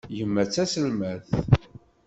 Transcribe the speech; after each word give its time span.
Yemma 0.17 0.43
d 0.47 0.49
taselmadt. 0.53 1.29